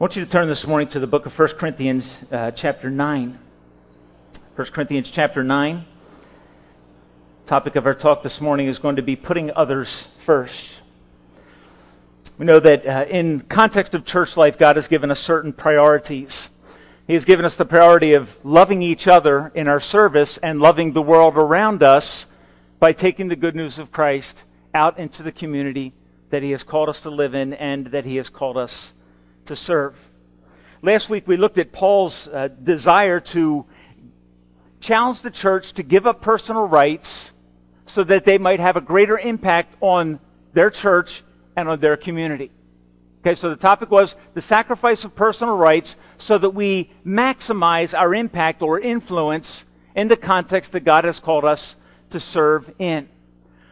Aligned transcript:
want 0.00 0.16
you 0.16 0.24
to 0.24 0.30
turn 0.30 0.48
this 0.48 0.66
morning 0.66 0.88
to 0.88 0.98
the 0.98 1.06
book 1.06 1.26
of 1.26 1.38
1 1.38 1.48
Corinthians, 1.58 2.24
uh, 2.32 2.50
chapter 2.52 2.88
9. 2.88 3.38
1 4.56 4.66
Corinthians, 4.68 5.10
chapter 5.10 5.44
9. 5.44 5.84
Topic 7.44 7.76
of 7.76 7.84
our 7.84 7.94
talk 7.94 8.22
this 8.22 8.40
morning 8.40 8.66
is 8.66 8.78
going 8.78 8.96
to 8.96 9.02
be 9.02 9.14
putting 9.14 9.50
others 9.50 10.06
first. 10.20 10.80
We 12.38 12.46
know 12.46 12.60
that 12.60 12.86
uh, 12.86 13.04
in 13.10 13.42
context 13.42 13.94
of 13.94 14.06
church 14.06 14.38
life, 14.38 14.56
God 14.56 14.76
has 14.76 14.88
given 14.88 15.10
us 15.10 15.20
certain 15.20 15.52
priorities. 15.52 16.48
He 17.06 17.12
has 17.12 17.26
given 17.26 17.44
us 17.44 17.56
the 17.56 17.66
priority 17.66 18.14
of 18.14 18.42
loving 18.42 18.80
each 18.80 19.06
other 19.06 19.52
in 19.54 19.68
our 19.68 19.80
service 19.80 20.38
and 20.38 20.62
loving 20.62 20.94
the 20.94 21.02
world 21.02 21.36
around 21.36 21.82
us 21.82 22.24
by 22.78 22.94
taking 22.94 23.28
the 23.28 23.36
good 23.36 23.54
news 23.54 23.78
of 23.78 23.92
Christ 23.92 24.44
out 24.72 24.98
into 24.98 25.22
the 25.22 25.30
community 25.30 25.92
that 26.30 26.42
He 26.42 26.52
has 26.52 26.62
called 26.62 26.88
us 26.88 27.02
to 27.02 27.10
live 27.10 27.34
in 27.34 27.52
and 27.52 27.88
that 27.88 28.06
He 28.06 28.16
has 28.16 28.30
called 28.30 28.56
us 28.56 28.94
to 29.46 29.56
serve. 29.56 29.94
Last 30.82 31.10
week 31.10 31.28
we 31.28 31.36
looked 31.36 31.58
at 31.58 31.72
Paul's 31.72 32.28
uh, 32.28 32.48
desire 32.48 33.20
to 33.20 33.66
challenge 34.80 35.22
the 35.22 35.30
church 35.30 35.74
to 35.74 35.82
give 35.82 36.06
up 36.06 36.22
personal 36.22 36.66
rights 36.66 37.32
so 37.86 38.02
that 38.04 38.24
they 38.24 38.38
might 38.38 38.60
have 38.60 38.76
a 38.76 38.80
greater 38.80 39.18
impact 39.18 39.74
on 39.80 40.20
their 40.52 40.70
church 40.70 41.22
and 41.56 41.68
on 41.68 41.80
their 41.80 41.96
community. 41.96 42.50
Okay, 43.20 43.34
so 43.34 43.50
the 43.50 43.56
topic 43.56 43.90
was 43.90 44.14
the 44.32 44.40
sacrifice 44.40 45.04
of 45.04 45.14
personal 45.14 45.56
rights 45.56 45.96
so 46.16 46.38
that 46.38 46.50
we 46.50 46.90
maximize 47.04 47.98
our 47.98 48.14
impact 48.14 48.62
or 48.62 48.80
influence 48.80 49.66
in 49.94 50.08
the 50.08 50.16
context 50.16 50.72
that 50.72 50.84
God 50.84 51.04
has 51.04 51.20
called 51.20 51.44
us 51.44 51.76
to 52.08 52.18
serve 52.18 52.72
in. 52.78 53.08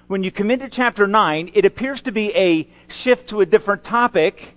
When 0.06 0.22
you 0.22 0.30
come 0.30 0.50
into 0.50 0.68
chapter 0.68 1.06
9, 1.06 1.52
it 1.54 1.64
appears 1.64 2.02
to 2.02 2.12
be 2.12 2.34
a 2.34 2.68
shift 2.88 3.30
to 3.30 3.40
a 3.40 3.46
different 3.46 3.84
topic 3.84 4.54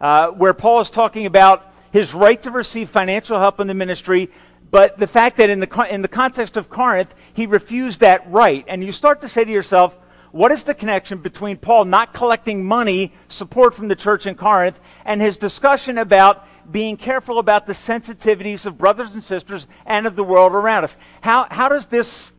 uh, 0.00 0.28
where 0.28 0.54
Paul 0.54 0.80
is 0.80 0.90
talking 0.90 1.26
about 1.26 1.72
his 1.90 2.14
right 2.14 2.40
to 2.42 2.50
receive 2.50 2.90
financial 2.90 3.38
help 3.38 3.60
in 3.60 3.66
the 3.66 3.74
ministry, 3.74 4.30
but 4.70 4.98
the 4.98 5.06
fact 5.06 5.38
that 5.38 5.50
in 5.50 5.60
the, 5.60 5.86
in 5.90 6.02
the 6.02 6.08
context 6.08 6.56
of 6.56 6.68
Corinth, 6.68 7.14
he 7.32 7.46
refused 7.46 8.00
that 8.00 8.30
right. 8.30 8.64
And 8.68 8.84
you 8.84 8.92
start 8.92 9.22
to 9.22 9.28
say 9.28 9.44
to 9.44 9.50
yourself, 9.50 9.96
what 10.30 10.52
is 10.52 10.64
the 10.64 10.74
connection 10.74 11.18
between 11.18 11.56
Paul 11.56 11.86
not 11.86 12.12
collecting 12.12 12.64
money, 12.64 13.14
support 13.28 13.74
from 13.74 13.88
the 13.88 13.96
church 13.96 14.26
in 14.26 14.34
Corinth, 14.34 14.78
and 15.06 15.22
his 15.22 15.38
discussion 15.38 15.96
about 15.96 16.46
being 16.70 16.98
careful 16.98 17.38
about 17.38 17.66
the 17.66 17.72
sensitivities 17.72 18.66
of 18.66 18.76
brothers 18.76 19.14
and 19.14 19.24
sisters 19.24 19.66
and 19.86 20.06
of 20.06 20.16
the 20.16 20.24
world 20.24 20.52
around 20.52 20.84
us? 20.84 20.96
How, 21.22 21.46
how 21.50 21.70
does 21.70 21.86
this 21.86 22.32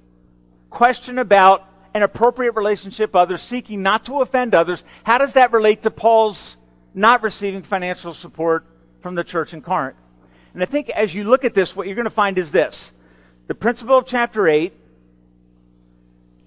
question 0.70 1.18
about 1.18 1.66
an 1.96 2.04
appropriate 2.04 2.52
relationship 2.52 3.16
others, 3.16 3.42
seeking 3.42 3.82
not 3.82 4.06
to 4.06 4.22
offend 4.22 4.54
others, 4.54 4.84
how 5.04 5.18
does 5.18 5.34
that 5.34 5.52
relate 5.52 5.82
to 5.82 5.90
Paul's 5.90 6.58
not 6.94 7.24
receiving 7.24 7.64
financial 7.64 8.14
support 8.14 8.66
from 9.02 9.16
the 9.16 9.24
church 9.24 9.54
in 9.54 9.62
Corinth. 9.62 9.98
And 10.54 10.64
I 10.64 10.66
think 10.66 10.90
as 10.90 11.14
you 11.14 11.24
look 11.24 11.46
at 11.46 11.54
this, 11.54 11.76
what 11.76 11.88
you're 11.88 11.96
going 11.96 12.06
to 12.06 12.12
find 12.12 12.38
is 12.38 12.52
this 12.52 12.92
the 13.48 13.56
principle 13.56 13.98
of 13.98 14.06
chapter 14.06 14.48
8 14.48 14.74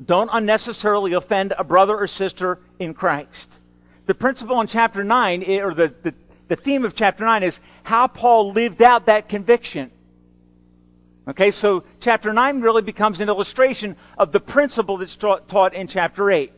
don't 0.05 0.31
unnecessarily 0.33 1.13
offend 1.13 1.55
a 1.57 1.65
brother 1.65 1.97
or 1.97 2.07
sister 2.07 2.59
in 2.79 2.95
Christ. 2.95 3.59
The 4.07 4.15
principle 4.15 4.61
in 4.61 4.67
chapter 4.67 5.05
9, 5.05 5.45
eh, 5.45 5.61
or 5.61 5.75
the, 5.75 5.95
the, 6.03 6.15
the 6.49 6.57
theme 6.57 6.85
of 6.85 6.95
chapter 6.95 7.25
9, 7.25 7.43
is 7.43 7.61
how 7.85 8.09
Paul 8.09 8.53
lived 8.53 8.83
out 8.83 9.07
that 9.07 9.29
conviction. 9.29 9.91
Okay, 11.29 11.53
so 11.53 11.85
chapter 12.01 12.33
9 12.33 12.61
really 12.61 12.83
becomes 12.83 13.21
an 13.21 13.29
illustration 13.29 13.97
of 14.19 14.33
the 14.33 14.41
principle 14.41 14.97
that's 14.97 15.15
taught, 15.15 15.49
taught 15.49 15.73
in 15.73 15.87
chapter 15.87 16.31
8. 16.31 16.53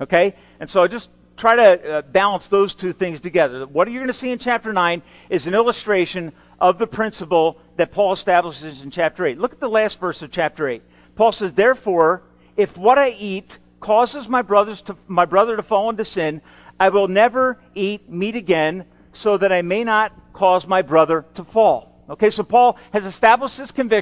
Okay, 0.00 0.34
and 0.60 0.70
so 0.70 0.82
I 0.82 0.86
just 0.86 1.10
try 1.36 1.54
to 1.56 1.98
uh, 1.98 2.02
balance 2.02 2.48
those 2.48 2.74
two 2.74 2.92
things 2.92 3.20
together. 3.20 3.66
What 3.66 3.90
you're 3.90 4.00
going 4.00 4.06
to 4.06 4.12
see 4.12 4.30
in 4.30 4.38
chapter 4.38 4.72
9 4.72 5.02
is 5.28 5.46
an 5.46 5.54
illustration 5.54 6.32
of 6.60 6.78
the 6.78 6.86
principle 6.86 7.58
that 7.76 7.92
Paul 7.92 8.12
establishes 8.12 8.82
in 8.82 8.90
chapter 8.90 9.26
8. 9.26 9.38
Look 9.38 9.52
at 9.52 9.60
the 9.60 9.68
last 9.68 10.00
verse 10.00 10.22
of 10.22 10.30
chapter 10.30 10.68
8. 10.68 10.82
Paul 11.14 11.32
says, 11.32 11.52
Therefore, 11.52 12.22
if 12.56 12.76
what 12.76 12.98
I 12.98 13.10
eat 13.10 13.58
causes 13.80 14.28
my, 14.28 14.42
brothers 14.42 14.82
to, 14.82 14.96
my 15.06 15.26
brother 15.26 15.56
to 15.56 15.62
fall 15.62 15.90
into 15.90 16.04
sin, 16.04 16.40
I 16.80 16.88
will 16.88 17.08
never 17.08 17.58
eat 17.74 18.08
meat 18.08 18.36
again 18.36 18.86
so 19.12 19.36
that 19.36 19.52
I 19.52 19.62
may 19.62 19.84
not 19.84 20.12
cause 20.32 20.66
my 20.66 20.82
brother 20.82 21.24
to 21.34 21.44
fall. 21.44 21.92
Okay, 22.08 22.30
so 22.30 22.42
Paul 22.42 22.78
has 22.92 23.04
established 23.04 23.58
his 23.58 23.72
conviction 23.72 23.94